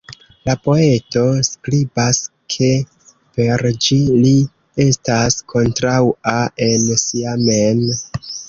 La 0.49 0.53
poeto 0.61 1.25
skribas 1.49 2.21
ke 2.55 2.71
per 3.37 3.65
ĝi 3.87 3.99
li 4.25 4.33
estas 4.89 5.39
"kontraŭa 5.55 6.37
en 6.73 6.93
si 7.07 7.29
mem". 7.51 7.89